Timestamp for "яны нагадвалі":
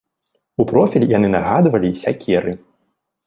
1.17-1.91